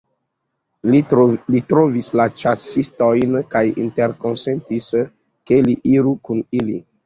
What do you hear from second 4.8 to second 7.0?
ke li iru kun ili.